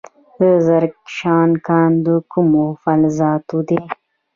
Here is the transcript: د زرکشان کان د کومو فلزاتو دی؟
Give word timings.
د 0.39 0.41
زرکشان 0.67 1.49
کان 1.67 1.91
د 2.05 2.07
کومو 2.31 2.65
فلزاتو 2.83 3.57
دی؟ 3.67 3.81